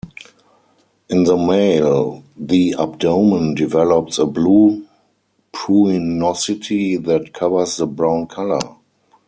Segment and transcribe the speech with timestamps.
[1.09, 4.87] In the male the abdomen develops a blue
[5.53, 8.61] pruinosity that covers the brown colour.